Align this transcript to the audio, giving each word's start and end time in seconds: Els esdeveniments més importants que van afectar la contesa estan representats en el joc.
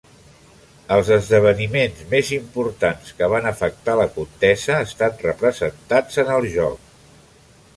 Els 0.93 1.09
esdeveniments 1.15 1.99
més 2.13 2.31
importants 2.37 3.11
que 3.19 3.29
van 3.35 3.49
afectar 3.51 3.95
la 4.01 4.09
contesa 4.17 4.79
estan 4.87 5.23
representats 5.27 6.23
en 6.25 6.33
el 6.39 6.49
joc. 6.57 6.93